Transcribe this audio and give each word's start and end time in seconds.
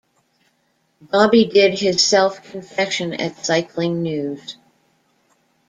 Bobby 0.99 1.45
did 1.45 1.77
his 1.79 2.03
self-confession 2.03 3.13
at 3.13 3.35
CyclingNews. 3.35 4.55